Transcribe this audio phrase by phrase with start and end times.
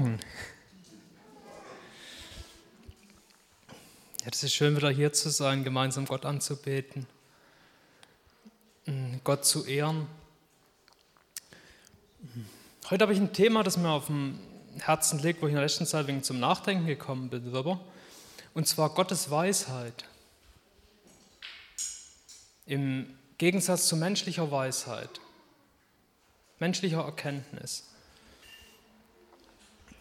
[0.00, 0.18] Morgen.
[4.22, 7.06] Ja, es ist schön, wieder hier zu sein, gemeinsam Gott anzubeten,
[8.86, 10.06] mm, Gott zu ehren.
[12.88, 14.40] Heute habe ich ein Thema, das mir auf dem
[14.78, 17.78] Herzen liegt, wo ich in der letzten Zeit wegen zum Nachdenken gekommen bin darüber,
[18.54, 20.06] und zwar Gottes Weisheit.
[22.64, 25.20] Im Gegensatz zu menschlicher Weisheit,
[26.58, 27.89] menschlicher Erkenntnis.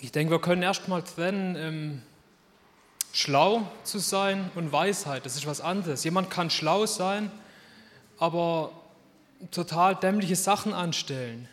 [0.02, 2.02] Ich denke, wir können erstmal trennen, ähm,
[3.12, 5.26] schlau zu sein und Weisheit.
[5.26, 6.04] Das ist was anderes.
[6.04, 7.32] Jemand kann schlau sein,
[8.18, 8.72] aber
[9.52, 11.50] total dämliche Sachen anstellen.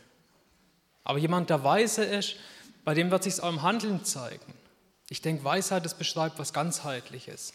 [1.03, 2.37] Aber jemand, der weise ist,
[2.85, 4.55] bei dem wird sich auch im Handeln zeigen.
[5.09, 7.53] Ich denke, Weisheit, das beschreibt was ganzheitliches,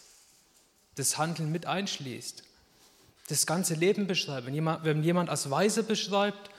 [0.95, 2.43] das Handeln mit einschließt,
[3.29, 4.47] das ganze Leben beschreibt.
[4.47, 6.49] Wenn jemand, wenn jemand als weise beschreibt,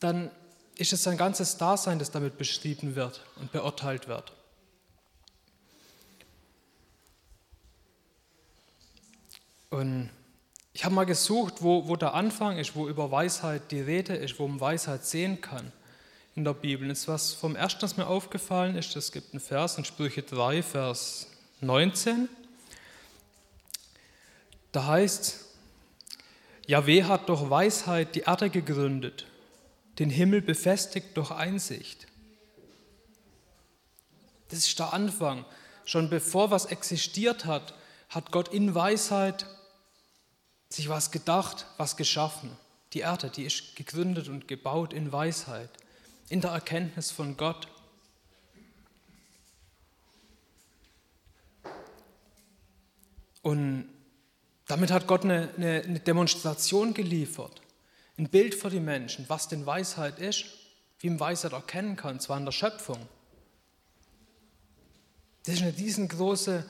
[0.00, 0.30] dann
[0.76, 4.32] ist es sein ganzes Dasein, das damit beschrieben wird und beurteilt wird.
[9.70, 10.10] Und
[10.72, 14.38] ich habe mal gesucht, wo, wo der Anfang ist, wo über Weisheit die Rede ist,
[14.38, 15.72] wo man Weisheit sehen kann
[16.34, 16.88] in der Bibel.
[16.88, 20.62] Und was vom ersten, was mir aufgefallen ist, es gibt einen Vers in Sprüche 3,
[20.62, 21.26] Vers
[21.60, 22.28] 19.
[24.72, 25.44] Da heißt,
[26.66, 29.26] Jahweh hat durch Weisheit die Erde gegründet
[30.00, 32.06] den Himmel befestigt durch Einsicht.
[34.48, 35.44] Das ist der Anfang.
[35.84, 37.74] Schon bevor was existiert hat,
[38.08, 39.46] hat Gott in Weisheit
[40.70, 42.56] sich was gedacht, was geschaffen.
[42.94, 45.70] Die Erde, die ist gegründet und gebaut in Weisheit,
[46.30, 47.68] in der Erkenntnis von Gott.
[53.42, 53.88] Und
[54.66, 57.59] damit hat Gott eine, eine, eine Demonstration geliefert
[58.20, 60.44] ein Bild für die Menschen, was denn Weisheit ist,
[60.98, 62.98] wie man Weisheit erkennen kann, zwar in der Schöpfung.
[65.44, 66.64] Das ist eine riesengroße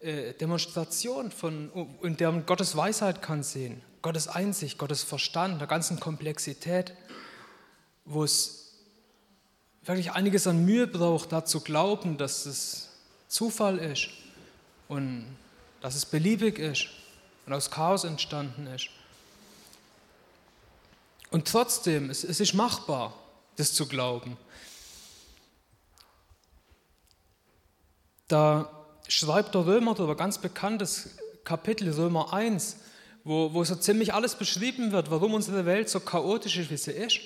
[0.00, 1.70] äh, Demonstration, von,
[2.02, 6.92] in der man Gottes Weisheit kann sehen, Gottes Einsicht, Gottes Verstand, der ganzen Komplexität,
[8.04, 8.72] wo es
[9.84, 12.88] wirklich einiges an Mühe braucht, da zu glauben, dass es
[13.28, 14.08] Zufall ist
[14.88, 15.24] und
[15.80, 16.88] dass es beliebig ist
[17.46, 18.88] und aus Chaos entstanden ist.
[21.30, 23.14] Und trotzdem, es, es ist machbar,
[23.56, 24.36] das zu glauben.
[28.28, 28.70] Da
[29.08, 31.10] schreibt der Römer darüber, ganz bekanntes
[31.44, 32.76] Kapitel, Römer 1,
[33.24, 36.92] wo, wo so ziemlich alles beschrieben wird, warum unsere Welt so chaotisch ist, wie sie
[36.92, 37.20] ist.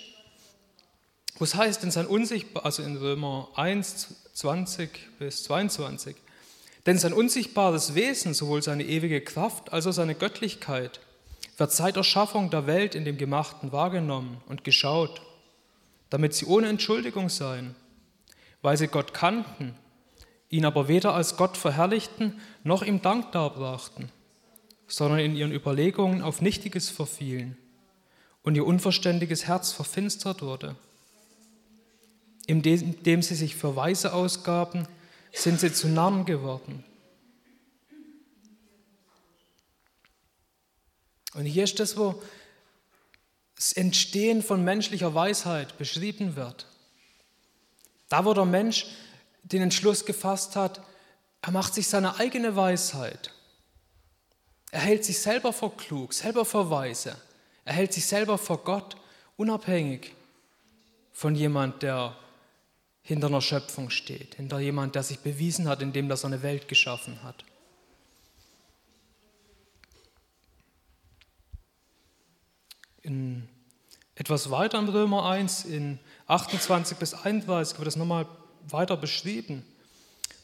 [1.38, 6.16] Wo es heißt, in sein unsichtbar, also in Römer 1, 20 bis 22,
[6.86, 11.00] denn sein unsichtbares Wesen, sowohl seine ewige Kraft als auch seine Göttlichkeit,
[11.60, 15.20] wird seit Erschaffung der Welt in dem Gemachten wahrgenommen und geschaut,
[16.08, 17.76] damit sie ohne Entschuldigung seien,
[18.62, 19.74] weil sie Gott kannten,
[20.48, 24.10] ihn aber weder als Gott verherrlichten noch ihm Dank darbrachten,
[24.88, 27.58] sondern in ihren Überlegungen auf Nichtiges verfielen
[28.42, 30.76] und ihr unverständiges Herz verfinstert wurde.
[32.46, 34.88] Indem sie sich für Weise ausgaben,
[35.30, 36.84] sind sie zu Narren geworden
[41.34, 42.22] Und hier ist das, wo
[43.56, 46.66] das Entstehen von menschlicher Weisheit beschrieben wird.
[48.08, 48.86] Da, wo der Mensch
[49.42, 50.80] den Entschluss gefasst hat,
[51.42, 53.32] er macht sich seine eigene Weisheit.
[54.70, 57.16] Er hält sich selber vor klug, selber vor weise.
[57.64, 58.96] Er hält sich selber vor Gott,
[59.36, 60.14] unabhängig
[61.12, 62.16] von jemand, der
[63.02, 67.22] hinter einer Schöpfung steht, hinter jemand, der sich bewiesen hat, indem er eine Welt geschaffen
[67.22, 67.44] hat.
[73.10, 73.48] In
[74.14, 75.98] etwas weiter in Römer 1, in
[76.28, 78.28] 28 bis 31 wird das nochmal
[78.68, 79.64] weiter beschrieben.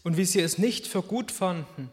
[0.02, 1.92] Und wie sie es nicht für gut fanden,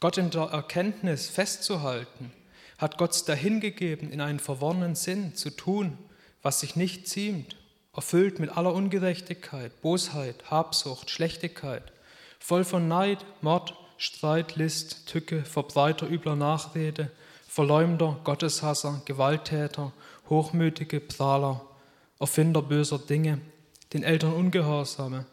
[0.00, 2.32] Gott in der Erkenntnis festzuhalten,
[2.78, 5.96] hat Gott dahingegeben, in einen verworrenen Sinn zu tun,
[6.42, 7.56] was sich nicht ziemt,
[7.94, 11.92] erfüllt mit aller Ungerechtigkeit, Bosheit, Habsucht, Schlechtigkeit,
[12.40, 17.12] voll von Neid, Mord, Streit, List, Tücke, Verbreiter übler Nachrede,
[17.52, 19.92] Verleumder, Gotteshasser, Gewalttäter,
[20.30, 21.60] Hochmütige, Prahler,
[22.18, 23.42] Erfinder böser Dinge,
[23.92, 25.26] den Eltern Ungehorsame,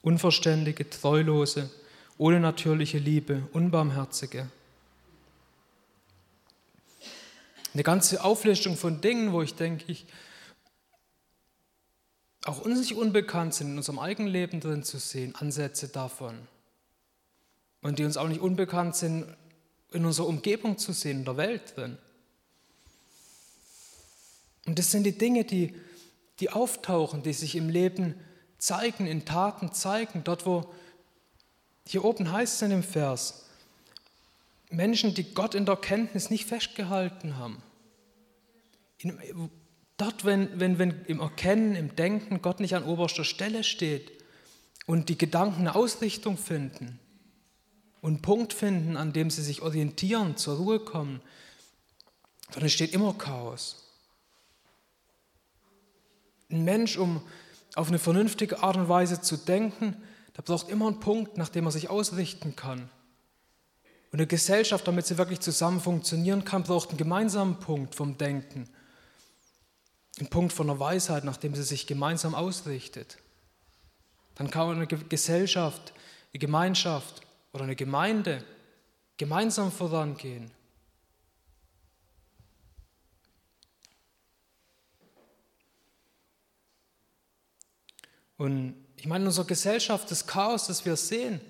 [0.00, 1.68] Unverständige, Treulose,
[2.16, 4.48] ohne natürliche Liebe, Unbarmherzige.
[7.74, 10.06] Eine ganze Auflistung von Dingen, wo ich denke, ich
[12.44, 16.38] auch uns nicht unbekannt sind, in unserem eigenen Leben drin zu sehen, Ansätze davon.
[17.82, 19.26] Und die uns auch nicht unbekannt sind,
[19.92, 21.98] in unserer Umgebung zu sehen, in der Welt drin.
[24.66, 25.74] Und das sind die Dinge, die,
[26.40, 28.14] die auftauchen, die sich im Leben
[28.58, 30.72] zeigen, in Taten zeigen, dort wo,
[31.86, 33.46] hier oben heißt es in dem Vers,
[34.70, 37.62] Menschen, die Gott in der Kenntnis nicht festgehalten haben.
[38.98, 39.50] In,
[39.96, 44.12] dort, wenn, wenn, wenn im Erkennen, im Denken Gott nicht an oberster Stelle steht
[44.86, 47.00] und die Gedanken eine Ausrichtung finden
[48.00, 51.20] und Punkt finden, an dem sie sich orientieren, zur Ruhe kommen,
[52.52, 53.84] dann entsteht immer Chaos.
[56.50, 57.22] Ein Mensch, um
[57.74, 59.96] auf eine vernünftige Art und Weise zu denken,
[60.36, 62.88] der braucht immer einen Punkt, nach dem er sich ausrichten kann.
[64.10, 68.68] Und eine Gesellschaft, damit sie wirklich zusammen funktionieren kann, braucht einen gemeinsamen Punkt vom Denken.
[70.18, 73.18] Einen Punkt von der Weisheit, nach dem sie sich gemeinsam ausrichtet.
[74.34, 75.92] Dann kann eine Gesellschaft,
[76.32, 77.20] eine Gemeinschaft
[77.58, 78.44] oder eine Gemeinde
[79.16, 80.50] gemeinsam vorangehen.
[88.36, 91.40] Und ich meine, in unserer Gesellschaft, das Chaos, das wir sehen,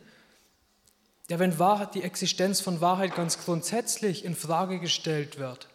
[1.28, 5.68] ja, wenn Wahrheit, die Existenz von Wahrheit ganz grundsätzlich in Frage gestellt wird,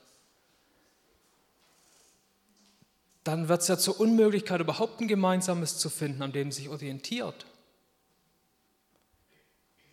[3.24, 7.46] dann wird es ja zur Unmöglichkeit, überhaupt ein Gemeinsames zu finden, an dem sich orientiert.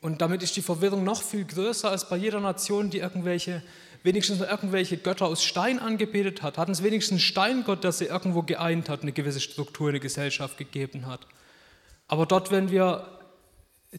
[0.01, 3.63] Und damit ist die Verwirrung noch viel größer als bei jeder Nation, die irgendwelche,
[4.03, 6.57] wenigstens irgendwelche Götter aus Stein angebetet hat.
[6.57, 10.01] Hatten es wenigstens einen Steingott, der sie irgendwo geeint hat, eine gewisse Struktur in der
[10.01, 11.27] Gesellschaft gegeben hat.
[12.09, 13.19] Aber dort, wenn wir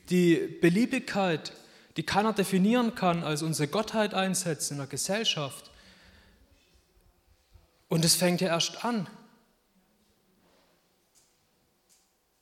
[0.10, 1.54] die Beliebigkeit,
[1.98, 5.70] die keiner definieren kann, als unsere Gottheit einsetzen in der Gesellschaft,
[7.90, 9.06] und es fängt ja erst an.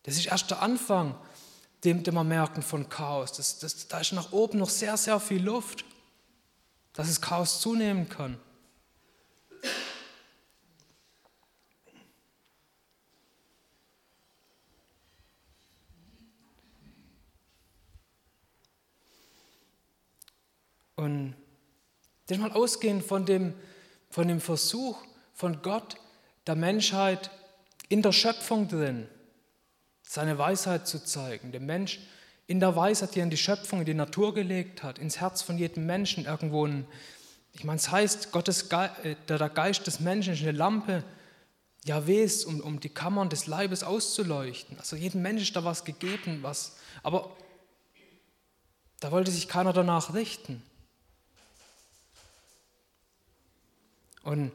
[0.03, 1.15] Das ist erst der Anfang
[1.83, 3.33] dem, dem wir merken von Chaos.
[3.33, 5.85] Das, das, da ist nach oben noch sehr, sehr viel Luft,
[6.93, 8.37] dass es Chaos zunehmen kann.
[20.95, 21.33] Und
[22.27, 23.53] das mal ausgehend von dem,
[24.09, 25.01] von dem Versuch
[25.33, 25.95] von Gott,
[26.45, 27.31] der Menschheit
[27.87, 29.07] in der Schöpfung drin,
[30.09, 31.99] seine Weisheit zu zeigen, dem Mensch
[32.47, 35.43] in der Weisheit, die er in die Schöpfung, in die Natur gelegt hat, ins Herz
[35.43, 36.87] von jedem Menschen irgendwo ein,
[37.53, 41.03] ich meine, es heißt, Gottes Ge äh, der, der Geist des Menschen ist eine Lampe,
[41.85, 44.79] Jahwes, um, um die Kammern des Leibes auszuleuchten.
[44.79, 47.37] Also jedem Menschen ist da was gegeben, was, aber
[49.01, 50.63] da wollte sich keiner danach richten.
[54.23, 54.51] Und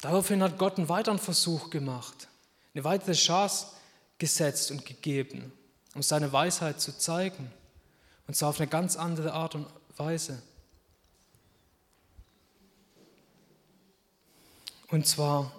[0.00, 2.27] daraufhin hat Gott einen weiteren Versuch gemacht
[2.78, 3.66] eine weitere Chance
[4.18, 5.52] gesetzt und gegeben,
[5.96, 7.50] um seine Weisheit zu zeigen.
[8.28, 9.66] Und zwar auf eine ganz andere Art und
[9.96, 10.40] Weise.
[14.90, 15.52] Und zwar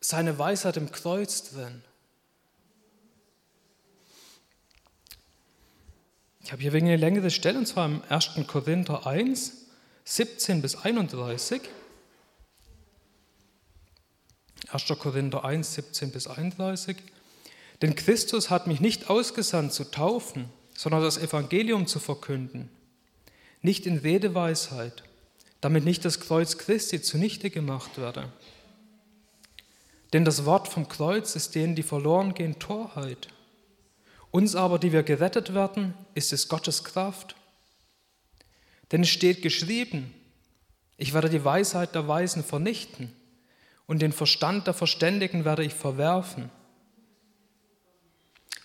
[0.00, 1.84] seine Weisheit im Kreuz drin.
[6.40, 8.30] Ich habe hier wegen eine längere Stelle, und zwar im 1.
[8.48, 9.52] Korinther 1,
[10.04, 11.62] 17 bis 31.
[14.76, 14.98] 1.
[14.98, 16.98] Korinther 1, 17 bis 31.
[17.80, 22.68] Denn Christus hat mich nicht ausgesandt zu taufen, sondern das Evangelium zu verkünden.
[23.62, 25.02] Nicht in Redeweisheit,
[25.62, 28.30] damit nicht das Kreuz Christi zunichte gemacht werde.
[30.12, 33.28] Denn das Wort vom Kreuz ist denen, die verloren gehen, Torheit.
[34.30, 37.34] Uns aber, die wir gerettet werden, ist es Gottes Kraft.
[38.92, 40.12] Denn es steht geschrieben,
[40.98, 43.10] ich werde die Weisheit der Weisen vernichten
[43.86, 46.50] und den Verstand der Verständigen werde ich verwerfen.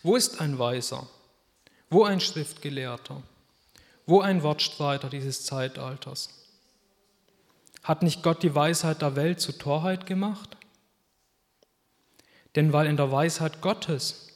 [0.03, 1.07] Wo ist ein Weiser?
[1.89, 3.21] Wo ein Schriftgelehrter?
[4.05, 6.29] Wo ein Wortstreiter dieses Zeitalters?
[7.83, 10.57] Hat nicht Gott die Weisheit der Welt zu Torheit gemacht?
[12.55, 14.27] Denn weil in der Weisheit Gottes,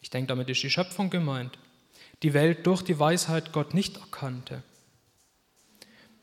[0.00, 1.58] ich denke, damit ist die Schöpfung gemeint,
[2.22, 4.62] die Welt durch die Weisheit Gott nicht erkannte,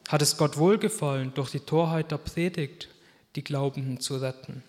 [0.07, 2.87] hat es Gott wohlgefallen, durch die Torheit der Predigt
[3.37, 4.63] die Glaubenden zu retten.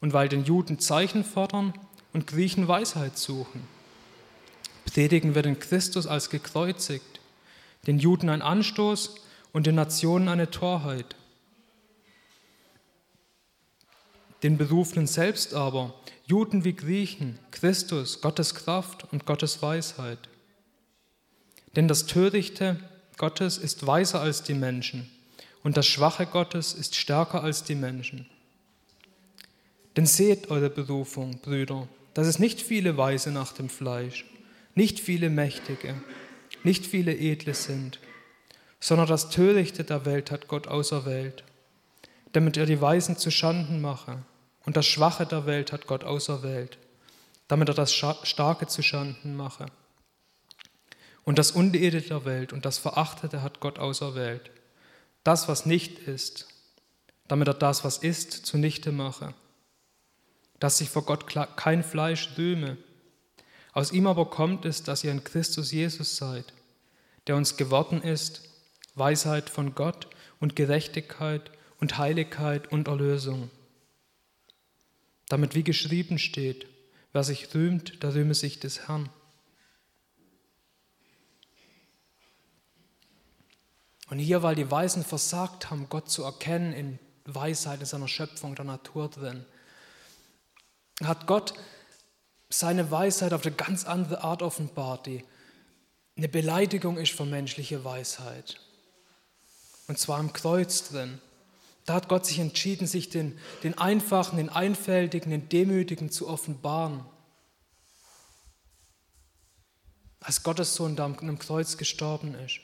[0.00, 1.72] Und weil den Juden Zeichen fordern
[2.12, 3.62] und Griechen Weisheit suchen,
[4.84, 7.20] predigen wir den Christus als gekreuzigt,
[7.86, 9.14] den Juden ein Anstoß
[9.52, 11.14] und den Nationen eine Torheit.
[14.42, 15.94] Den Berufenen selbst aber,
[16.26, 20.28] Juden wie Griechen, Christus, Gottes Kraft und Gottes Weisheit.
[21.76, 22.80] Denn das Törichte
[23.16, 25.08] Gottes ist weiser als die Menschen
[25.62, 28.26] und das Schwache Gottes ist stärker als die Menschen.
[29.96, 34.24] Denn seht eure Berufung, Brüder, dass es nicht viele Weise nach dem Fleisch,
[34.74, 36.00] nicht viele Mächtige,
[36.62, 37.98] nicht viele Edle sind,
[38.80, 41.44] sondern das Törichte der Welt hat Gott auserwählt,
[42.32, 44.22] damit er die Weisen zu Schanden mache,
[44.64, 46.78] und das Schwache der Welt hat Gott auserwählt,
[47.48, 49.66] damit er das Starke zu Schanden mache.
[51.24, 54.50] Und das Unedle der Welt und das Verachtete hat Gott auserwählt,
[55.28, 56.48] das, was nicht ist,
[57.26, 59.34] damit er das, was ist, zunichte mache,
[60.58, 62.78] dass sich vor Gott kein Fleisch rühme.
[63.74, 66.54] Aus ihm aber kommt es, dass ihr in Christus Jesus seid,
[67.26, 68.48] der uns geworden ist,
[68.94, 70.08] Weisheit von Gott
[70.40, 73.50] und Gerechtigkeit und Heiligkeit und Erlösung.
[75.28, 76.66] Damit wie geschrieben steht,
[77.12, 79.10] wer sich rühmt, der rühme sich des Herrn.
[84.10, 88.54] Und hier, weil die Weisen versagt haben, Gott zu erkennen in Weisheit in seiner Schöpfung
[88.54, 89.44] der Natur drin,
[91.02, 91.54] hat Gott
[92.48, 95.24] seine Weisheit auf eine ganz andere Art offenbart, die
[96.16, 98.60] eine Beleidigung ist für menschliche Weisheit.
[99.86, 101.20] Und zwar am Kreuz drin.
[101.84, 107.04] Da hat Gott sich entschieden, sich den, den Einfachen, den Einfältigen, den Demütigen zu offenbaren.
[110.20, 112.60] Als Gottes Sohn da am Kreuz gestorben ist.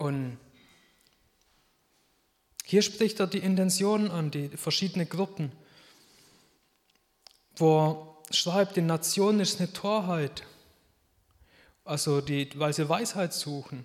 [0.00, 0.38] Und
[2.64, 5.52] hier spricht er die Intentionen an, die verschiedenen Gruppen,
[7.56, 10.44] wo er schreibt, die Nation ist eine Torheit,
[11.84, 13.84] also die, weil sie Weisheit suchen.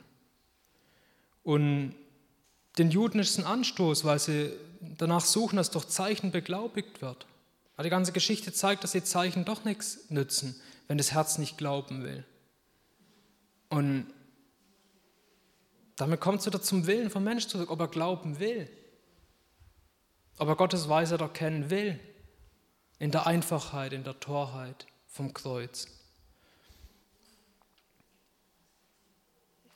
[1.43, 1.95] Und
[2.77, 4.53] den Juden ist es ein Anstoß, weil sie
[4.97, 7.25] danach suchen, dass durch Zeichen beglaubigt wird.
[7.75, 10.55] Aber die ganze Geschichte zeigt, dass die Zeichen doch nichts nützen,
[10.87, 12.23] wenn das Herz nicht glauben will.
[13.67, 14.05] Und
[15.95, 18.69] damit kommt es wieder zum Willen vom Menschen zurück, ob er glauben will,
[20.37, 21.99] ob er Gottes Weisheit erkennen will,
[22.99, 25.87] in der Einfachheit, in der Torheit vom Kreuz.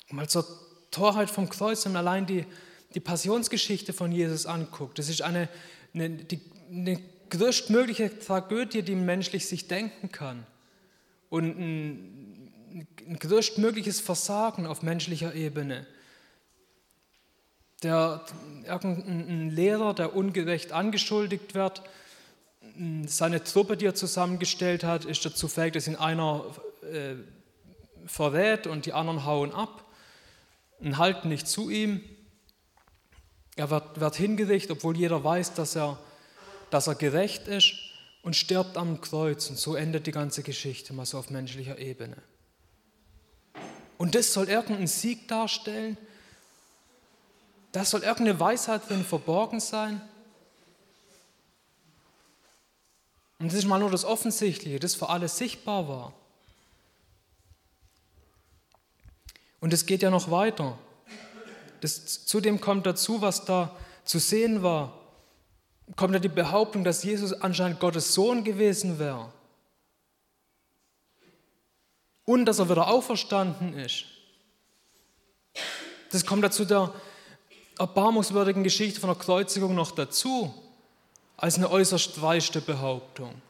[0.09, 0.45] Mal zur
[0.91, 2.45] Torheit vom Kreuz und allein die,
[2.95, 5.47] die Passionsgeschichte von Jesus anguckt, das ist eine,
[5.93, 6.99] eine, die, eine
[7.29, 10.47] größtmögliche Tragödie, die menschlich sich denken kann.
[11.29, 15.85] Und ein, ein größtmögliches Versagen auf menschlicher Ebene
[17.83, 18.25] der,
[18.65, 21.81] irgendein Lehrer, der ungerecht angeschuldigt wird,
[23.05, 26.45] seine Truppe, die er zusammengestellt hat, ist dazu fähig, dass ihn einer
[26.83, 27.15] äh,
[28.05, 29.85] verrät und die anderen hauen ab
[30.79, 32.01] und halten nicht zu ihm.
[33.55, 35.99] Er wird, wird hingerichtet, obwohl jeder weiß, dass er,
[36.69, 37.73] dass er gerecht ist
[38.23, 39.49] und stirbt am Kreuz.
[39.49, 42.17] Und so endet die ganze Geschichte mal so auf menschlicher Ebene.
[43.97, 45.97] Und das soll irgendeinen Sieg darstellen,
[47.71, 50.01] da soll irgendeine Weisheit drin verborgen sein.
[53.39, 56.13] Und das ist mal nur das Offensichtliche, das für alle sichtbar war.
[59.61, 60.77] Und es geht ja noch weiter.
[61.81, 64.93] Das, zudem kommt dazu, was da zu sehen war,
[65.95, 69.31] kommt ja die Behauptung, dass Jesus anscheinend Gottes Sohn gewesen wäre.
[72.25, 74.05] Und dass er wieder auferstanden ist.
[76.11, 76.93] Das kommt dazu der,
[77.79, 80.53] erbarmungswürdigen Geschichte von der Kreuzigung noch dazu,
[81.37, 83.41] als eine äußerst dreiste Behauptung.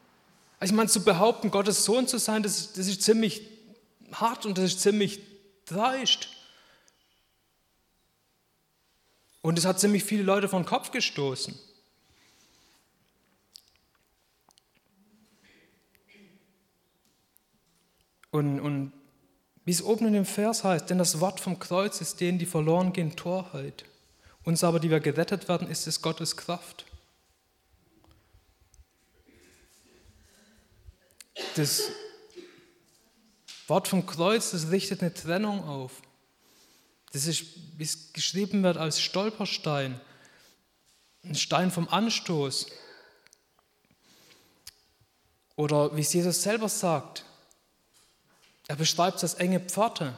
[0.60, 3.42] Also ich meine, zu behaupten, Gottes Sohn zu sein, das, das ist ziemlich
[4.12, 5.20] hart und das ist ziemlich
[5.66, 6.30] dreist.
[9.42, 11.58] Und es hat ziemlich viele Leute von Kopf gestoßen.
[18.32, 18.92] Und, und
[19.66, 22.46] wie es oben in dem Vers heißt, denn das Wort vom Kreuz ist denen, die
[22.46, 23.86] verloren gehen, Torheit.
[24.44, 26.86] Uns aber, die wir gerettet werden, ist es Gottes Kraft.
[31.56, 31.92] Das
[33.68, 36.02] Wort vom Kreuz, das richtet eine Trennung auf.
[37.12, 37.46] Das ist,
[37.78, 40.00] wie es geschrieben wird, als Stolperstein,
[41.24, 42.68] ein Stein vom Anstoß.
[45.56, 47.26] Oder wie es Jesus selber sagt,
[48.68, 50.16] er beschreibt es als enge Pforte.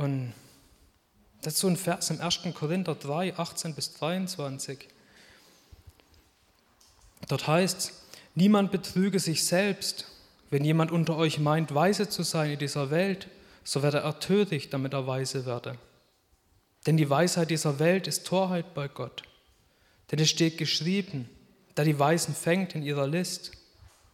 [0.00, 0.32] Und
[1.42, 2.40] dazu ein Vers im 1.
[2.54, 4.88] Korinther 3, 18 bis 23.
[7.28, 7.92] Dort heißt es,
[8.34, 10.06] niemand betrüge sich selbst.
[10.48, 13.28] Wenn jemand unter euch meint, weise zu sein in dieser Welt,
[13.62, 15.76] so werde er töricht, damit er weise werde.
[16.86, 19.24] Denn die Weisheit dieser Welt ist Torheit bei Gott.
[20.10, 21.28] Denn es steht geschrieben,
[21.74, 23.52] da die Weisen fängt in ihrer List.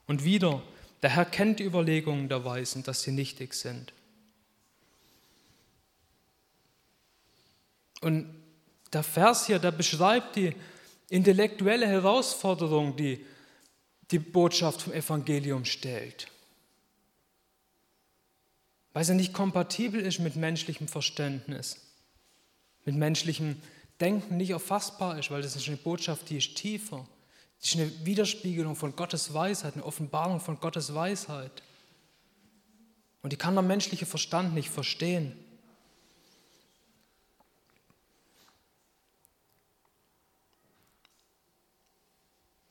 [0.08, 0.64] Und wieder,
[1.02, 3.92] der Herr kennt die Überlegungen der Weisen, dass sie nichtig sind.
[8.00, 8.34] Und
[8.92, 10.54] der Vers hier, der beschreibt die
[11.08, 13.24] intellektuelle Herausforderung, die
[14.10, 16.28] die Botschaft vom Evangelium stellt.
[18.92, 21.76] Weil sie nicht kompatibel ist mit menschlichem Verständnis,
[22.84, 23.60] mit menschlichem
[24.00, 27.06] Denken nicht erfassbar ist, weil das ist eine Botschaft, die ist tiefer.
[27.60, 31.62] Die ist eine Widerspiegelung von Gottes Weisheit, eine Offenbarung von Gottes Weisheit.
[33.22, 35.36] Und die kann der menschliche Verstand nicht verstehen.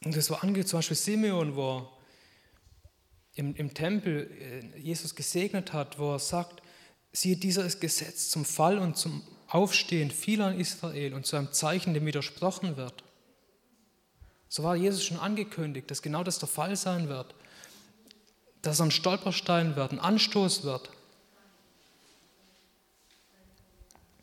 [0.06, 1.92] Und das war angeht zum Beispiel Simeon, wo er
[3.34, 6.62] im, im Tempel äh, Jesus gesegnet hat, wo er sagt,
[7.12, 11.52] siehe, dieser ist gesetzt zum Fall und zum Aufstehen vieler in Israel und zu einem
[11.52, 13.04] Zeichen, dem widersprochen wird.
[14.48, 17.34] So war Jesus schon angekündigt, dass genau das der Fall sein wird,
[18.62, 20.92] dass er ein Stolperstein wird, ein Anstoß wird.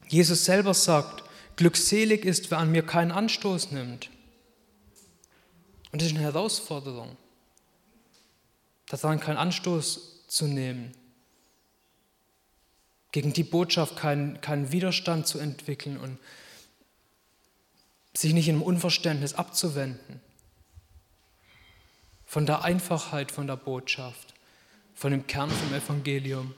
[0.09, 1.25] Jesus selber sagt,
[1.57, 4.11] glückselig ist, wer an mir keinen Anstoß nimmt.
[5.93, 7.17] Und das ist eine Herausforderung,
[8.87, 10.93] daran keinen Anstoß zu nehmen,
[13.13, 16.19] gegen die Botschaft keinen, keinen Widerstand zu entwickeln und
[18.15, 20.21] sich nicht einem Unverständnis abzuwenden
[22.25, 24.33] von der Einfachheit von der Botschaft,
[24.95, 26.55] von dem Kern vom Evangelium.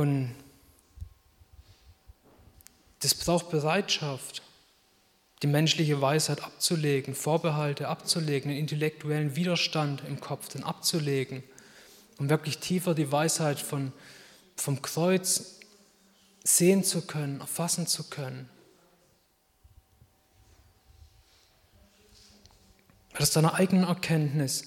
[0.00, 0.34] Und
[3.00, 4.40] das braucht Bereitschaft,
[5.42, 11.42] die menschliche Weisheit abzulegen, Vorbehalte abzulegen, den intellektuellen Widerstand im Kopf dann abzulegen,
[12.16, 13.92] um wirklich tiefer die Weisheit von,
[14.56, 15.58] vom Kreuz
[16.44, 18.48] sehen zu können, erfassen zu können.
[23.18, 24.64] Aus deiner eigenen Erkenntnis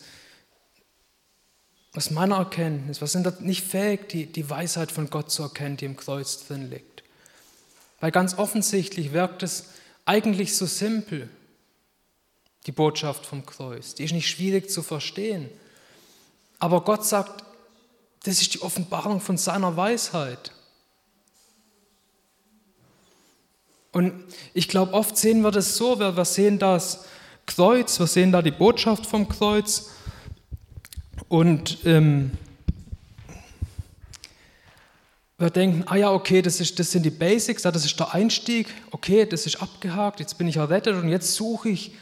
[1.95, 5.85] aus meiner Erkenntnis, wir sind nicht fähig, die, die Weisheit von Gott zu erkennen, die
[5.85, 7.03] im Kreuz drin liegt.
[7.99, 9.65] Weil ganz offensichtlich wirkt es
[10.05, 11.29] eigentlich so simpel,
[12.65, 13.93] die Botschaft vom Kreuz.
[13.93, 15.49] Die ist nicht schwierig zu verstehen.
[16.59, 17.43] Aber Gott sagt,
[18.23, 20.51] das ist die Offenbarung von seiner Weisheit.
[23.91, 27.05] Und ich glaube, oft sehen wir das so, wir sehen das
[27.45, 29.91] Kreuz, wir sehen da die Botschaft vom Kreuz
[31.29, 32.31] und ähm,
[35.37, 38.67] wir denken, ah ja, okay, das, ist, das sind die Basics, das ist der Einstieg,
[38.91, 41.95] okay, das ist abgehakt, jetzt bin ich errettet und jetzt suche ich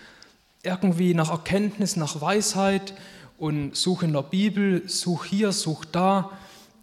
[0.64, 2.94] irgendwie nach Erkenntnis, nach Weisheit
[3.38, 6.30] und suche in der Bibel, suche hier, suche da,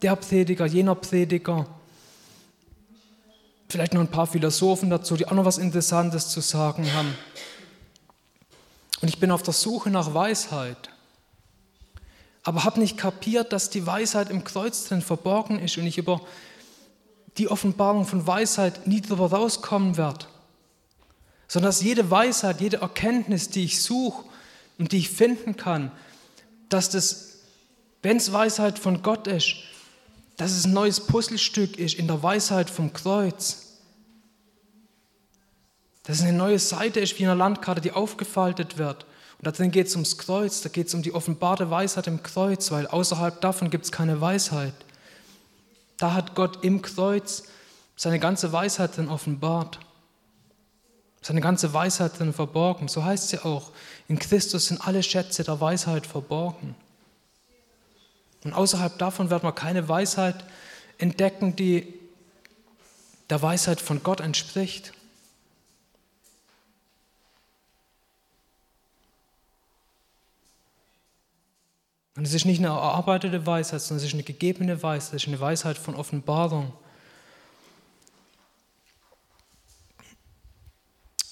[0.03, 1.67] der Prediger, jener Prediger.
[3.69, 7.15] Vielleicht noch ein paar Philosophen dazu, die auch noch was Interessantes zu sagen haben.
[9.01, 10.91] Und ich bin auf der Suche nach Weisheit
[12.49, 16.23] aber habe nicht kapiert, dass die Weisheit im Kreuz drin verborgen ist und ich über
[17.37, 20.25] die Offenbarung von Weisheit nie darüber rauskommen werde,
[21.47, 24.25] sondern dass jede Weisheit, jede Erkenntnis, die ich suche
[24.79, 25.93] und die ich finden kann,
[26.71, 27.41] dass das,
[28.01, 29.57] wenn es Weisheit von Gott ist,
[30.39, 33.77] dass es ein neues Puzzlestück ist in der Weisheit vom Kreuz.
[36.05, 39.05] Dass es eine neue Seite ist wie in einer Landkarte, die aufgefaltet wird
[39.39, 42.71] und darin geht es ums Kreuz, da geht es um die offenbarte Weisheit im Kreuz,
[42.73, 44.75] weil außerhalb davon gibt es keine Weisheit.
[45.97, 47.45] Da hat Gott im Kreuz
[47.95, 49.79] seine ganze Weisheit drin offenbart,
[51.23, 52.89] seine ganze Weisheit drin verborgen.
[52.89, 53.71] So heißt ja auch,
[54.09, 56.75] in Christus sind alle Schätze der Weisheit verborgen.
[58.45, 60.45] Und außerhalb davon wird man keine Weisheit
[60.99, 61.95] entdecken, die
[63.31, 64.93] der Weisheit von Gott entspricht.
[72.19, 75.29] Und es ist nicht eine erarbeitete Weisheit, sondern es ist eine gegebene Weisheit, es ist
[75.29, 76.73] eine Weisheit von Offenbarung.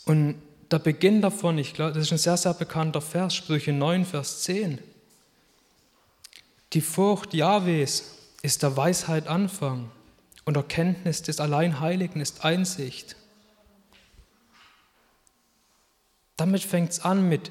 [0.05, 4.05] Und der Beginn davon, ich glaube, das ist ein sehr, sehr bekannter Vers, Sprüche 9,
[4.05, 4.79] Vers 10.
[6.73, 9.91] Die Furcht Jahwes ist der Weisheit Anfang
[10.45, 13.17] und Erkenntnis des Alleinheiligen ist Einsicht.
[16.37, 17.51] Damit fängt es an mit,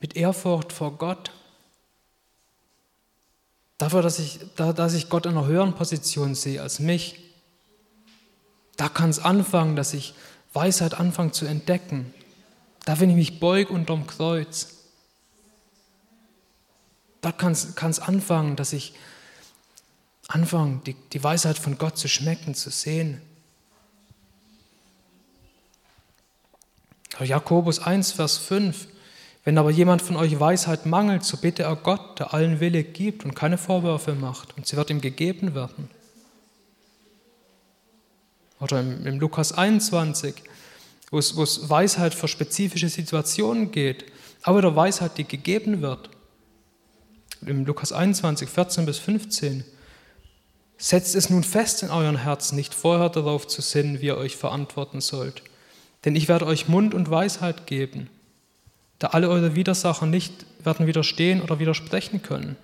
[0.00, 1.32] mit Ehrfurcht vor Gott,
[3.78, 7.20] Dafür, dass ich, dass ich Gott in einer höheren Position sehe als mich.
[8.76, 10.14] Da kann es anfangen, dass ich
[10.52, 12.12] Weisheit anfange zu entdecken.
[12.84, 14.74] Da, wenn ich mich beug unterm Kreuz.
[17.20, 18.94] Da kann es anfangen, dass ich
[20.26, 23.22] anfange, die, die Weisheit von Gott zu schmecken, zu sehen.
[27.20, 28.86] Jakobus 1, Vers 5.
[29.48, 33.24] Wenn aber jemand von euch Weisheit mangelt, so bitte er Gott, der allen Wille gibt
[33.24, 35.88] und keine Vorwürfe macht, und sie wird ihm gegeben werden.
[38.60, 40.34] Oder im, im Lukas 21,
[41.10, 44.04] wo es, wo es Weisheit für spezifische Situationen geht,
[44.42, 46.10] aber der Weisheit, die gegeben wird.
[47.46, 49.64] Im Lukas 21, 14 bis 15.
[50.76, 54.36] Setzt es nun fest in euren Herzen, nicht vorher darauf zu sinnen, wie ihr euch
[54.36, 55.42] verantworten sollt.
[56.04, 58.10] Denn ich werde euch Mund und Weisheit geben,
[58.98, 60.32] da alle eure Widersacher nicht
[60.64, 62.56] werden widerstehen oder widersprechen können.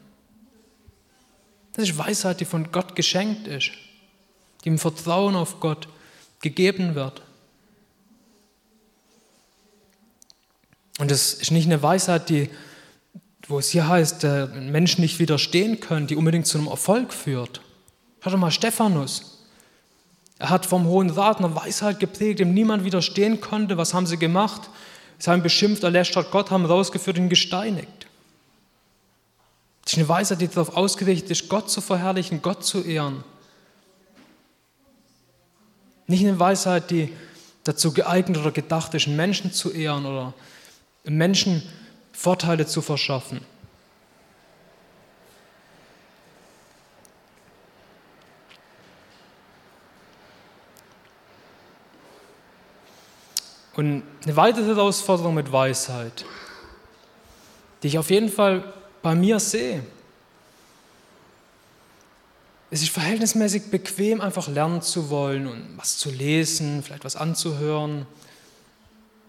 [1.75, 3.71] Das ist Weisheit, die von Gott geschenkt ist,
[4.65, 5.89] die im Vertrauen auf Gott
[6.41, 7.23] gegeben wird.
[10.99, 12.51] Und es ist nicht eine Weisheit, die,
[13.49, 17.61] wo es hier heißt, der Menschen nicht widerstehen können, die unbedingt zu einem Erfolg führt.
[18.21, 19.45] Hört doch mal Stephanus.
[20.39, 23.77] Er hat vom Hohen Rat eine Weisheit geprägt, dem niemand widerstehen konnte.
[23.77, 24.71] Was haben sie gemacht?
[25.19, 28.07] Sie haben beschimpft, erlästert Gott, haben rausgeführt und gesteinigt.
[29.85, 33.23] Das ist eine Weisheit, die darauf ausgerichtet ist, Gott zu verherrlichen, Gott zu ehren.
[36.07, 37.13] Nicht eine Weisheit, die
[37.65, 40.35] dazu geeignet oder gedacht ist, Menschen zu ehren oder
[41.05, 41.63] Menschen
[42.13, 43.41] Vorteile zu verschaffen.
[53.77, 56.25] Und eine weitere Herausforderung mit Weisheit,
[57.83, 59.83] die ich auf jeden Fall bei mir sehe.
[62.71, 68.07] Es ist verhältnismäßig bequem, einfach lernen zu wollen und was zu lesen, vielleicht was anzuhören,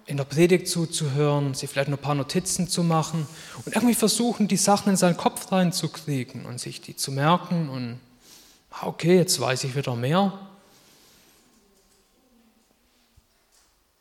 [0.08, 3.28] in der Predigt zuzuhören, sich vielleicht noch ein paar Notizen zu machen
[3.66, 8.00] und irgendwie versuchen, die Sachen in seinen Kopf reinzukriegen und sich die zu merken und
[8.72, 10.34] ah, okay, jetzt weiß ich wieder mehr.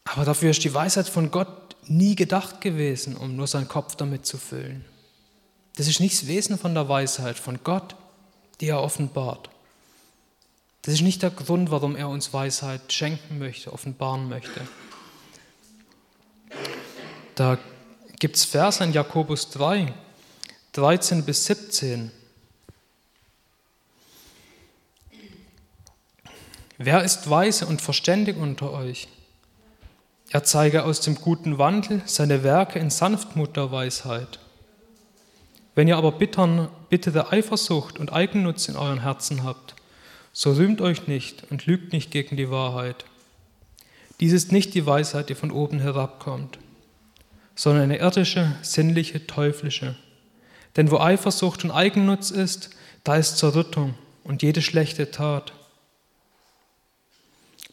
[0.04, 4.26] Aber dafür ist die Weisheit von Gott nie gedacht gewesen, um nur seinen Kopf damit
[4.26, 4.84] zu füllen.
[5.76, 7.96] Das ist nicht das Wesen von der Weisheit, von Gott,
[8.60, 9.50] die er offenbart.
[10.82, 14.60] Das ist nicht der Grund, warum er uns Weisheit schenken möchte, offenbaren möchte.
[17.34, 17.58] Da
[18.18, 19.92] gibt es Verse in Jakobus 3,
[20.72, 22.12] 13 bis 17.
[26.76, 29.08] Wer ist weise und verständig unter euch?
[30.34, 34.40] Er zeige aus dem guten Wandel seine Werke in Sanftmut der Weisheit.
[35.76, 39.76] Wenn ihr aber bittern, bittere Eifersucht und Eigennutz in euren Herzen habt,
[40.32, 43.04] so rühmt euch nicht und lügt nicht gegen die Wahrheit.
[44.18, 46.58] Dies ist nicht die Weisheit, die von oben herabkommt,
[47.54, 49.94] sondern eine irdische, sinnliche, teuflische.
[50.76, 52.70] Denn wo Eifersucht und Eigennutz ist,
[53.04, 53.94] da ist Zerrüttung
[54.24, 55.52] und jede schlechte Tat.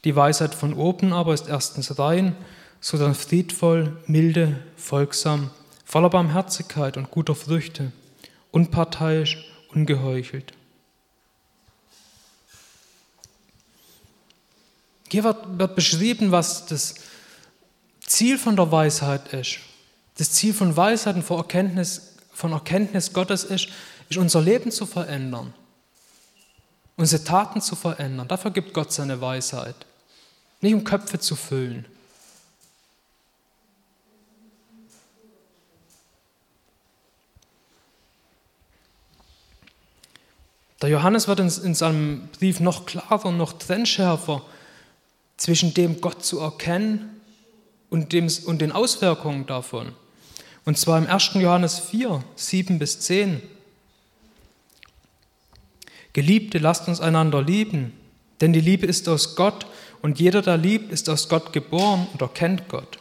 [0.03, 2.35] Die Weisheit von oben aber ist erstens rein,
[2.79, 5.51] sondern friedvoll, milde, folgsam,
[5.85, 7.91] voller Barmherzigkeit und guter Früchte,
[8.49, 10.53] unparteiisch, ungeheuchelt.
[15.09, 16.95] Hier wird, wird beschrieben, was das
[17.99, 19.59] Ziel von der Weisheit ist.
[20.17, 23.67] Das Ziel von Weisheit und von Erkenntnis, von Erkenntnis Gottes ist,
[24.09, 25.53] ist, unser Leben zu verändern,
[26.95, 28.27] unsere Taten zu verändern.
[28.27, 29.75] Dafür gibt Gott seine Weisheit.
[30.61, 31.85] Nicht um Köpfe zu füllen,
[40.81, 44.41] Der Johannes wird in, seinem Brief noch klarer und noch trennschärfer
[45.37, 47.21] zwischen dem Gott zu erkennen
[47.91, 49.93] und, dem, und den Auswirkungen davon.
[50.65, 51.35] Und zwar im 1.
[51.35, 53.41] Johannes 4, 7 bis 10.
[56.13, 57.93] Geliebte, lasst uns einander lieben,
[58.41, 59.67] denn die Liebe ist aus Gott
[60.01, 62.99] und jeder, der liebt, ist aus Gott geboren und erkennt Gott.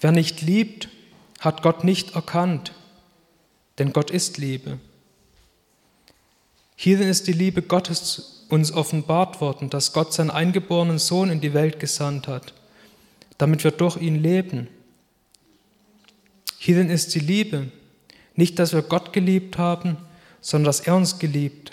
[0.00, 0.88] Wer nicht liebt,
[1.40, 2.72] hat Gott nicht erkannt,
[3.78, 4.78] denn Gott ist Liebe.
[6.76, 11.54] Hierin ist die Liebe Gottes uns offenbart worden, dass Gott seinen eingeborenen Sohn in die
[11.54, 12.52] Welt gesandt hat,
[13.38, 14.68] damit wir durch ihn leben.
[16.58, 17.68] Hierin ist die Liebe,
[18.34, 19.96] nicht, dass wir Gott geliebt haben,
[20.40, 21.72] sondern dass er uns geliebt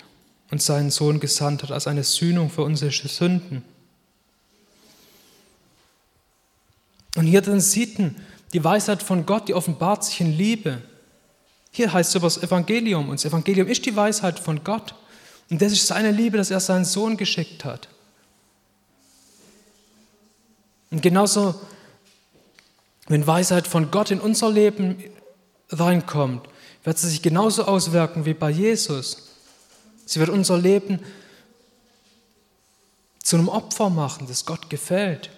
[0.50, 3.62] und seinen Sohn gesandt hat als eine Sühnung für unsere Sünden.
[7.16, 8.16] Und hier drin sieht man
[8.52, 10.82] die Weisheit von Gott, die offenbart sich in Liebe.
[11.70, 14.94] Hier heißt es über das Evangelium, und das Evangelium ist die Weisheit von Gott.
[15.50, 17.88] Und das ist seine Liebe, dass er seinen Sohn geschickt hat.
[20.90, 21.54] Und genauso,
[23.06, 25.02] wenn Weisheit von Gott in unser Leben
[25.70, 26.48] reinkommt,
[26.82, 29.29] wird sie sich genauso auswirken wie bei Jesus.
[30.10, 30.98] Sie wird unser Leben
[33.22, 35.30] zu einem Opfer machen, das Gott gefällt.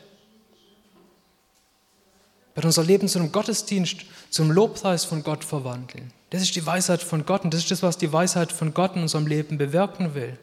[2.54, 3.96] Wird unser Leben zu einem Gottesdienst,
[4.30, 6.10] zum Lobpreis von Gott verwandeln.
[6.30, 8.96] Das ist die Weisheit von Gott und das ist das, was die Weisheit von Gott
[8.96, 10.38] in unserem Leben bewirken will.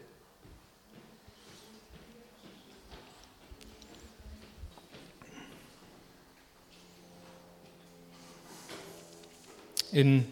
[9.91, 10.27] In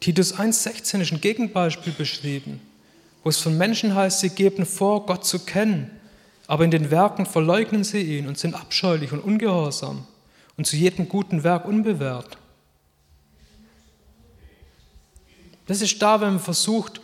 [0.00, 2.67] Titus 1,16 ist ein Gegenbeispiel beschrieben
[3.22, 5.90] wo es von Menschen heißt, sie geben vor, Gott zu kennen,
[6.46, 10.06] aber in den Werken verleugnen sie ihn und sind abscheulich und ungehorsam
[10.56, 12.38] und zu jedem guten Werk unbewährt.
[15.66, 17.00] Das ist da, wenn man versucht,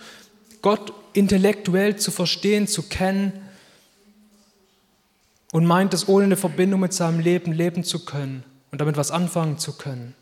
[0.62, 3.32] Gott intellektuell zu verstehen, zu kennen
[5.52, 9.10] und meint es ohne eine Verbindung mit seinem Leben leben zu können und damit was
[9.10, 10.14] anfangen zu können.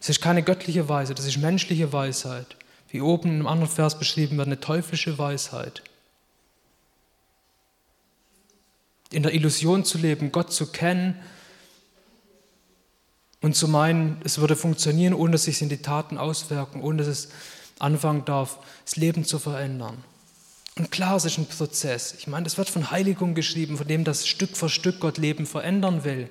[0.00, 2.56] Es ist keine göttliche Weisheit, das ist menschliche Weisheit.
[2.94, 5.82] Wie oben einem anderen Vers beschrieben wird, eine teuflische Weisheit.
[9.10, 11.20] In der Illusion zu leben, Gott zu kennen
[13.40, 17.08] und zu meinen, es würde funktionieren, ohne dass sich in die Taten auswirken, ohne dass
[17.08, 17.28] es
[17.80, 20.04] anfangen darf, das Leben zu verändern.
[20.76, 22.14] Und klar, es ist ein Prozess.
[22.16, 25.46] Ich meine, es wird von Heiligung geschrieben, von dem das Stück für Stück Gott Leben
[25.46, 26.28] verändern will.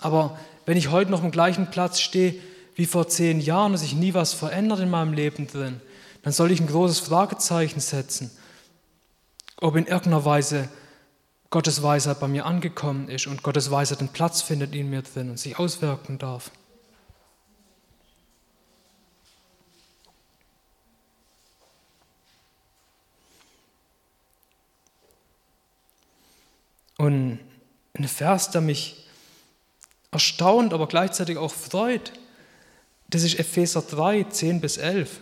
[0.00, 2.36] Aber wenn ich heute noch am gleichen Platz stehe
[2.76, 5.80] wie vor zehn Jahren und sich nie was verändert in meinem Leben drin,
[6.22, 8.30] dann soll ich ein großes Fragezeichen setzen,
[9.56, 10.68] ob in irgendeiner Weise
[11.48, 15.30] Gottes Weisheit bei mir angekommen ist und Gottes Weisheit einen Platz findet in mir drin
[15.30, 16.50] und sich auswirken darf.
[26.98, 27.38] Und
[27.94, 29.06] ein Vers, der mich
[30.10, 32.12] erstaunt, aber gleichzeitig auch freut,
[33.08, 35.20] das ist Epheser 3, 10 bis 11.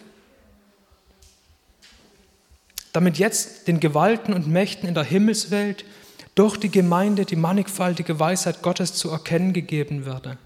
[2.92, 5.84] Damit jetzt den Gewalten und Mächten in der Himmelswelt
[6.34, 10.38] durch die Gemeinde die mannigfaltige Weisheit Gottes zu erkennen gegeben werde,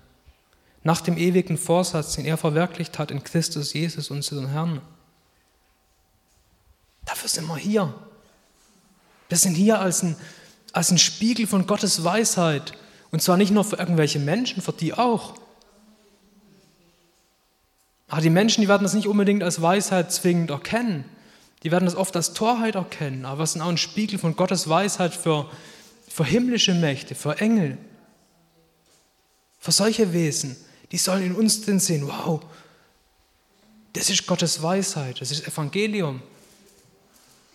[0.83, 4.81] nach dem ewigen Vorsatz, den er verwirklicht hat in Christus Jesus, unseren Herrn.
[7.05, 7.95] Dafür sind wir hier.
[9.29, 10.17] Wir sind hier als ein
[10.73, 12.73] als ein Spiegel von Gottes Weisheit.
[13.11, 15.35] Und zwar nicht nur für irgendwelche Menschen, für die auch.
[18.09, 21.05] Aber die Menschen, die werden das nicht unbedingt als Weisheit zwingend erkennen.
[21.63, 23.25] Die werden das oft als Torheit erkennen.
[23.25, 25.51] Aber es ist auch ein Spiegel von Gottes Weisheit für,
[26.09, 27.77] für himmlische Mächte, für Engel.
[29.59, 30.57] Für solche Wesen.
[30.91, 32.41] Die sollen in uns drin sehen, wow,
[33.93, 36.23] das ist Gottes Weisheit, das ist Evangelium.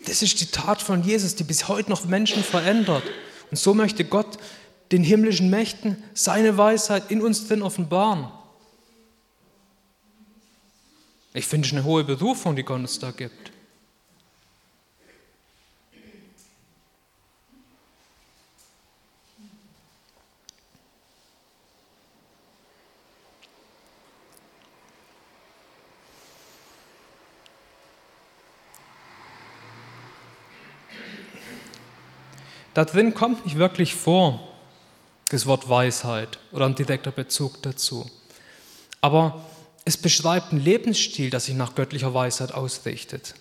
[0.06, 3.04] Das ist die Tat von Jesus, die bis heute noch Menschen verändert.
[3.50, 4.38] Und so möchte Gott
[4.92, 8.28] den himmlischen Mächten seine Weisheit in uns drin offenbaren.
[11.36, 13.50] Ich finde es eine hohe Berufung, die Gott uns da gibt.
[32.74, 34.40] Da drin kommt nicht wirklich vor
[35.30, 38.08] das Wort Weisheit oder ein direkter Bezug dazu.
[39.00, 39.44] Aber
[39.84, 43.34] es beschreibt einen Lebensstil, der sich nach göttlicher Weisheit ausrichtet.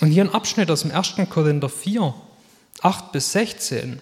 [0.00, 1.14] Und hier ein Abschnitt aus dem 1.
[1.28, 2.14] Korinther 4,
[2.82, 4.00] 8 bis 16.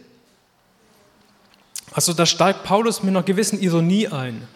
[1.92, 4.46] Also da steigt Paulus mit einer gewissen Ironie ein.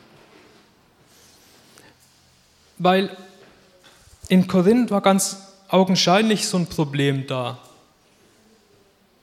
[2.79, 3.16] Weil
[4.29, 7.59] in Korinth war ganz augenscheinlich so ein Problem da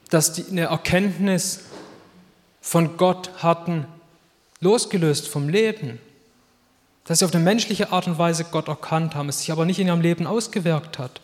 [0.09, 1.61] dass die eine Erkenntnis
[2.61, 3.85] von Gott hatten,
[4.59, 5.99] losgelöst vom Leben.
[7.07, 9.79] Dass sie auf eine menschliche Art und Weise Gott erkannt haben, es sich aber nicht
[9.79, 11.21] in ihrem Leben ausgewirkt hat.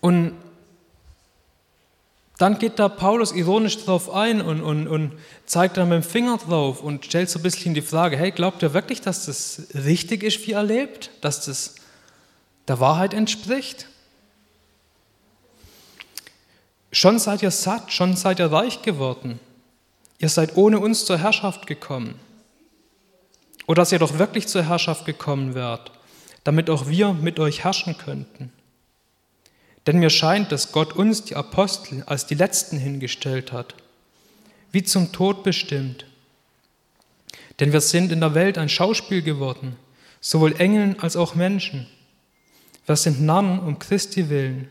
[0.00, 0.34] Und
[2.38, 5.12] dann geht da Paulus ironisch drauf ein und, und, und
[5.46, 8.62] zeigt dann mit dem Finger drauf und stellt so ein bisschen die Frage, hey, glaubt
[8.62, 11.10] ihr wirklich, dass das richtig ist, wie er lebt?
[11.20, 11.76] Dass das
[12.66, 13.86] der Wahrheit entspricht?
[16.90, 19.38] Schon seid ihr satt, schon seid ihr reich geworden.
[20.18, 22.18] Ihr seid ohne uns zur Herrschaft gekommen.
[23.66, 25.92] Oder dass ihr doch wirklich zur Herrschaft gekommen wärt,
[26.44, 28.52] damit auch wir mit euch herrschen könnten.
[29.86, 33.74] Denn mir scheint, dass Gott uns, die Apostel, als die Letzten hingestellt hat,
[34.70, 36.06] wie zum Tod bestimmt.
[37.60, 39.76] Denn wir sind in der Welt ein Schauspiel geworden,
[40.20, 41.86] sowohl Engeln als auch Menschen.
[42.86, 44.68] Wir sind Narren um Christi willen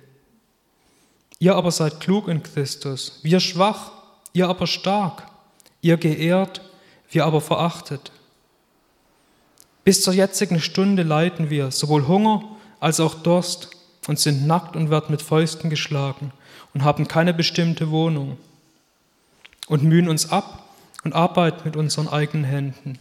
[1.41, 3.93] Ihr aber seid klug in Christus, wir schwach,
[4.31, 5.25] ihr aber stark,
[5.81, 6.61] ihr geehrt,
[7.09, 8.11] wir aber verachtet.
[9.83, 12.43] Bis zur jetzigen Stunde leiden wir sowohl Hunger
[12.79, 13.69] als auch Durst
[14.07, 16.31] und sind nackt und werden mit Fäusten geschlagen
[16.73, 18.37] und haben keine bestimmte Wohnung
[19.67, 20.67] und mühen uns ab
[21.03, 22.99] und arbeiten mit unseren eigenen Händen.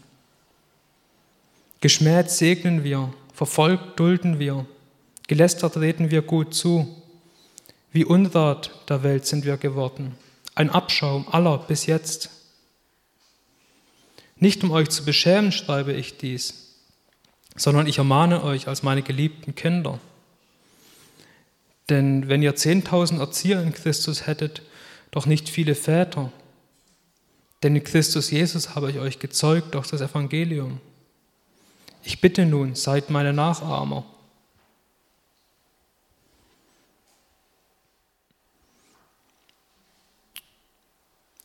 [1.80, 4.66] Geschmäht segnen wir, verfolgt dulden wir,
[5.26, 7.00] gelästert reden wir gut zu
[7.92, 10.14] wie Unrat der Welt sind wir geworden,
[10.54, 12.30] ein Abschaum aller bis jetzt.
[14.36, 16.59] Nicht um euch zu beschämen schreibe ich dies,
[17.56, 19.98] sondern ich ermahne euch als meine geliebten Kinder.
[21.88, 24.62] Denn wenn ihr zehntausend Erzieher in Christus hättet,
[25.10, 26.30] doch nicht viele Väter,
[27.62, 30.80] denn in Christus Jesus habe ich euch gezeugt durch das Evangelium.
[32.02, 34.04] Ich bitte nun, seid meine Nachahmer.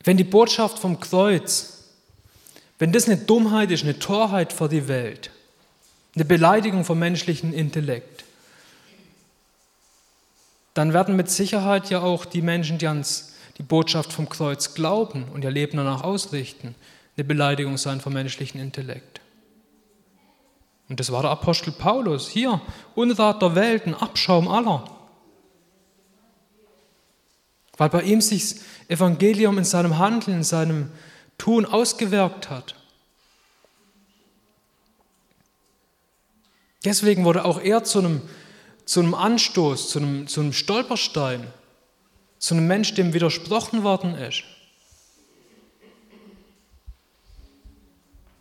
[0.04, 1.86] Wenn die Botschaft vom Kreuz,
[2.78, 5.32] wenn das eine Dummheit ist, eine Torheit vor die Welt,
[6.16, 8.24] eine Beleidigung vom menschlichen Intellekt,
[10.74, 15.26] dann werden mit Sicherheit ja auch die Menschen, die ans die Botschaft vom Kreuz glauben
[15.34, 16.76] und ihr Leben danach ausrichten,
[17.16, 19.22] eine Beleidigung sein vom menschlichen Intellekt.
[20.90, 22.28] Und das war der Apostel Paulus.
[22.28, 22.62] Hier,
[22.94, 24.84] Unrat der Welt, ein Abschaum aller.
[27.78, 30.92] Weil bei ihm sich das Evangelium in seinem Handeln, in seinem
[31.38, 32.76] Tun ausgewirkt hat.
[36.86, 38.22] Deswegen wurde auch er zu einem,
[38.86, 41.48] zu einem Anstoß, zu einem, zu einem Stolperstein
[42.46, 44.44] zu einem Mensch, dem widersprochen worden ist.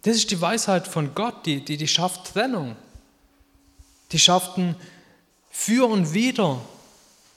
[0.02, 2.76] Das ist die Weisheit von Gott, die, die, die schafft Trennung.
[4.12, 4.76] Die schafft ein
[5.50, 6.60] Für und Wider,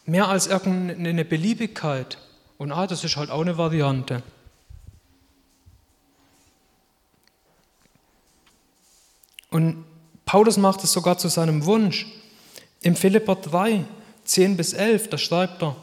[0.05, 2.17] mehr als irgendeine Beliebigkeit.
[2.57, 4.21] Und ah, das ist halt auch eine Variante.
[9.49, 9.85] Und
[10.27, 12.05] Paulus macht es sogar zu seinem Wunsch.
[12.81, 13.85] Im Philipper 3,
[14.25, 15.77] 10 bis 11, da schreibt er,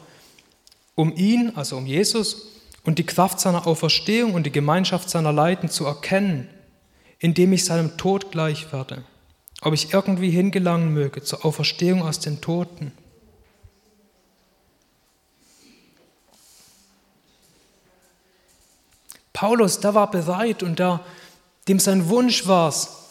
[0.93, 2.51] um ihn, also um Jesus,
[2.83, 6.47] und die Kraft seiner Auferstehung und die Gemeinschaft seiner Leiden zu erkennen,
[7.17, 9.03] indem ich seinem Tod gleich werde,
[9.61, 12.91] ob ich irgendwie hingelangen möge zur Auferstehung aus den Toten.
[19.33, 21.03] Paulus, der war bereit und der,
[21.67, 23.04] dem sein Wunsch war es,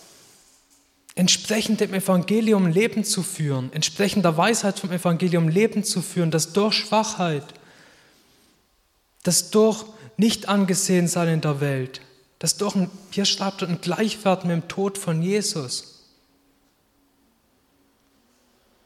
[1.15, 6.53] entsprechend dem Evangelium Leben zu führen, entsprechend der Weisheit vom Evangelium Leben zu führen, das
[6.53, 7.45] durch Schwachheit,
[9.23, 9.85] das durch
[10.17, 12.01] nicht angesehen sein in der Welt,
[12.39, 16.05] das durch, ein, hier schreibt ein Gleichwert mit dem Tod von Jesus.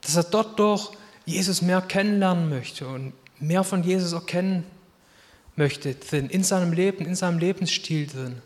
[0.02, 0.90] Dass er dort durch
[1.24, 4.64] Jesus mehr kennenlernen möchte und mehr von Jesus erkennen
[5.56, 8.42] möchte drin, in seinem Leben, in seinem Lebensstil drin.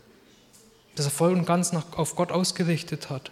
[0.95, 3.31] Dass er voll und ganz nach, auf Gott ausgerichtet hat.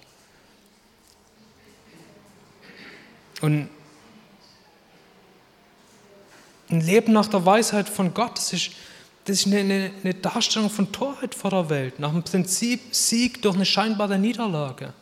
[3.41, 3.69] Und
[6.69, 8.71] ein Leben nach der Weisheit von Gott, das ist,
[9.25, 13.41] das ist eine, eine, eine Darstellung von Torheit vor der Welt, nach dem Prinzip Sieg
[13.41, 14.93] durch eine scheinbare Niederlage.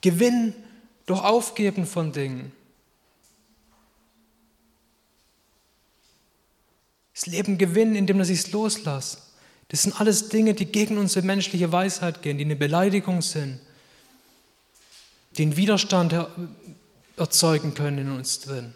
[0.00, 0.54] Gewinn
[1.06, 2.52] durch Aufgeben von Dingen.
[7.14, 9.18] Das Leben gewinnen, indem er sich loslässt.
[9.68, 13.60] Das sind alles Dinge, die gegen unsere menschliche Weisheit gehen, die eine Beleidigung sind,
[15.36, 16.12] die einen Widerstand
[17.22, 18.74] erzeugen können in uns drin.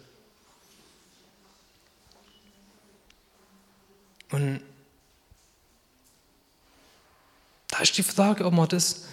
[4.31, 4.61] Und
[7.69, 9.05] da ist die Frage, ob wir das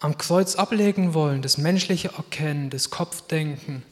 [0.00, 3.82] am Kreuz ablegen wollen, das menschliche Erkennen, das Kopfdenken.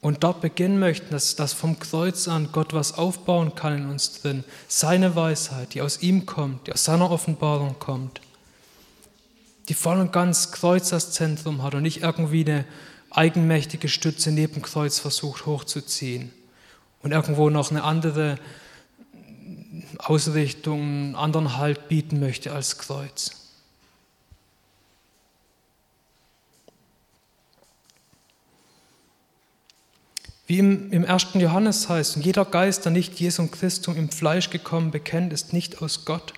[0.00, 4.20] Und dort beginnen möchten, dass, dass vom Kreuz an Gott was aufbauen kann in uns
[4.20, 8.20] drin, seine Weisheit, die aus ihm kommt, die aus seiner Offenbarung kommt,
[9.68, 12.64] die voll und ganz Kreuz als Zentrum hat und nicht irgendwie eine
[13.10, 16.32] eigenmächtige Stütze neben Kreuz versucht hochzuziehen
[17.02, 18.38] und irgendwo noch eine andere
[19.98, 23.32] Ausrichtung, einen anderen Halt bieten möchte als Kreuz.
[30.46, 31.34] Wie im, im 1.
[31.34, 36.06] Johannes heißt, jeder Geist, der nicht Jesum Christum im Fleisch gekommen bekennt, ist nicht aus
[36.06, 36.32] Gott.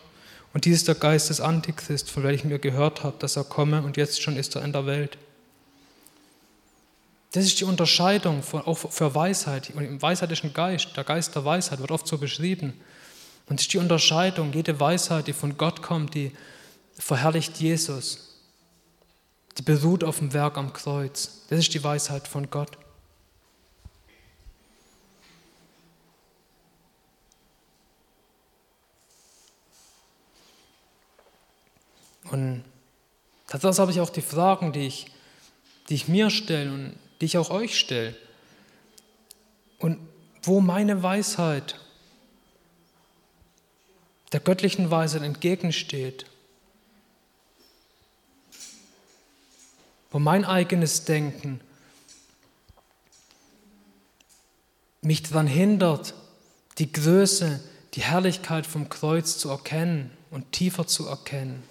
[0.52, 3.82] Und dies ist der Geist des Antichrist, von welchem ihr gehört habt, dass er komme
[3.82, 5.16] und jetzt schon ist er in der Welt.
[7.32, 9.70] Das ist die Unterscheidung von, auch für Weisheit.
[9.74, 12.74] Und im weisheitlichen Geist, der Geist der Weisheit wird oft so beschrieben.
[13.48, 16.32] Und das ist die Unterscheidung, jede Weisheit, die von Gott kommt, die
[16.98, 18.36] verherrlicht Jesus.
[19.58, 21.42] Die beruht auf dem Werk am Kreuz.
[21.48, 22.76] Das ist die Weisheit von Gott.
[32.30, 32.64] Und
[33.48, 35.06] das habe ich auch die Fragen, die ich,
[35.88, 38.16] die ich mir stelle und die ich auch euch stelle.
[39.78, 39.98] Und
[40.42, 41.76] wo meine Weisheit
[44.32, 46.26] der göttlichen Weisheit entgegensteht,
[50.10, 51.60] wo mein eigenes Denken
[55.02, 56.14] mich daran hindert,
[56.78, 57.60] die Größe,
[57.94, 61.62] die Herrlichkeit vom Kreuz zu erkennen und tiefer zu erkennen.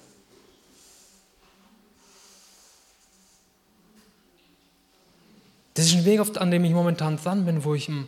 [5.74, 8.08] Das ist ein Weg, an dem ich momentan dran bin, wo ich im,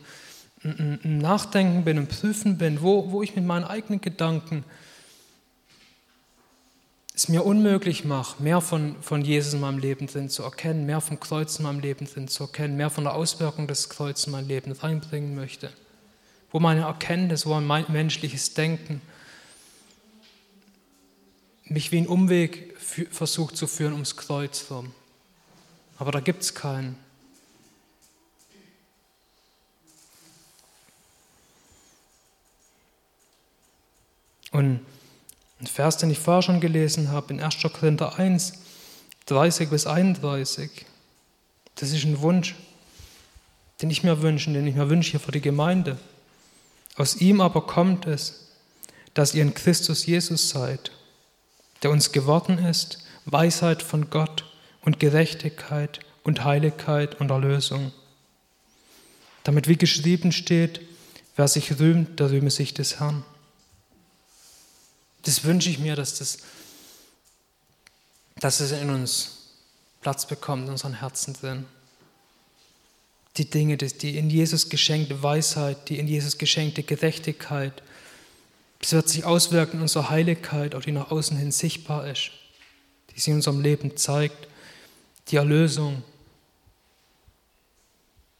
[0.63, 4.63] im, im Nachdenken bin, im Prüfen bin, wo, wo ich mit meinen eigenen Gedanken
[7.13, 11.01] es mir unmöglich mache, mehr von, von Jesus in meinem Leben drin zu erkennen, mehr
[11.01, 14.31] vom Kreuz in meinem Leben drin zu erkennen, mehr von der Auswirkung des Kreuzes in
[14.31, 15.71] mein Leben reinbringen möchte.
[16.51, 19.01] Wo meine Erkenntnis, wo mein menschliches Denken
[21.65, 24.93] mich wie ein Umweg versucht zu führen ums Kreuz rum.
[25.97, 26.97] Aber da gibt es keinen.
[34.61, 34.81] Und
[35.59, 37.57] ein Vers, den ich vorher schon gelesen habe, in 1.
[37.73, 38.53] Korinther 1,
[39.25, 40.85] 30 bis 31,
[41.75, 42.53] das ist ein Wunsch,
[43.81, 45.97] den ich mir wünsche, den ich mir wünsche hier für die Gemeinde.
[46.95, 48.49] Aus ihm aber kommt es,
[49.15, 50.91] dass ihr in Christus Jesus seid,
[51.81, 54.45] der uns geworden ist, Weisheit von Gott
[54.81, 57.91] und Gerechtigkeit und Heiligkeit und Erlösung.
[59.43, 60.81] Damit wie geschrieben steht,
[61.35, 63.23] wer sich rühmt, der rühme sich des Herrn.
[65.23, 66.39] Das wünsche ich mir, dass, das,
[68.39, 69.37] dass es in uns
[70.01, 71.65] Platz bekommt, in unseren Herzen drin.
[73.37, 77.81] Die Dinge, die in Jesus geschenkte Weisheit, die in Jesus geschenkte Gerechtigkeit,
[78.79, 82.31] das wird sich auswirken in unserer Heiligkeit, auch die nach außen hin sichtbar ist,
[83.11, 84.47] die sich in unserem Leben zeigt,
[85.27, 86.03] die Erlösung.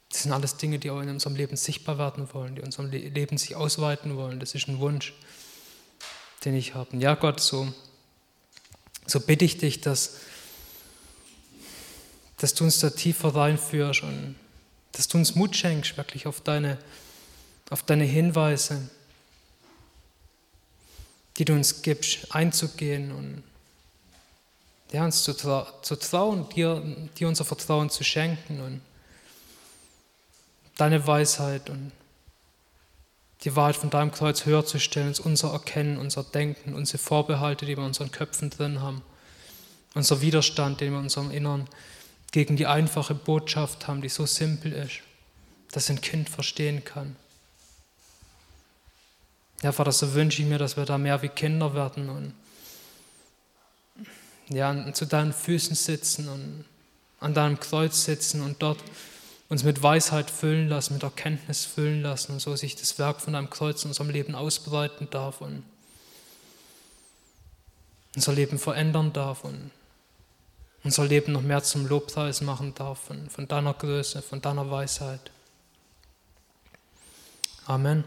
[0.10, 2.90] Das sind alles Dinge, die auch in unserem Leben sichtbar werden wollen, die in unserem
[2.90, 4.40] Leben sich ausweiten wollen.
[4.40, 5.14] Das ist ein Wunsch
[6.46, 6.98] den ich habe.
[6.98, 7.72] Ja, Gott, so,
[9.06, 10.18] so bitte ich dich, dass,
[12.38, 14.36] dass du uns da tiefer reinführst und
[14.94, 16.78] dass du uns Mut schenkst, wirklich auf deine,
[17.70, 18.90] auf deine Hinweise,
[21.38, 23.44] die du uns gibst, einzugehen und
[24.92, 26.82] ja, uns zu, trau zu trauen, dir,
[27.18, 28.82] dir unser Vertrauen zu schenken und
[30.76, 31.92] deine Weisheit und
[33.44, 37.66] die Wahrheit von deinem Kreuz höher zu stellen, uns unser Erkennen, unser Denken, unsere Vorbehalte,
[37.66, 39.02] die wir in unseren Köpfen drin haben,
[39.96, 41.68] unser Widerstand, den wir in unserem Innern
[42.32, 45.02] gegen die einfache Botschaft haben, die so simpel ist,
[45.72, 47.16] dass ein Kind verstehen kann.
[49.62, 52.34] Ja, Vater, so wünsche ich mir, dass wir da mehr wie Kinder werden und
[54.50, 56.66] ja, zu deinen Füßen sitzen und
[57.20, 58.80] an deinem Kreuz sitzen und dort
[59.52, 63.34] uns mit Weisheit füllen lassen, mit Erkenntnis füllen lassen und so sich das Werk von
[63.34, 65.64] deinem Kreuz in unserem Leben ausbreiten darf und
[68.16, 69.72] unser Leben verändern darf und
[70.86, 75.32] unser Leben noch mehr zum Lobpreis machen darf von, von deiner Größe, von deiner Weisheit.
[77.66, 78.06] Amen.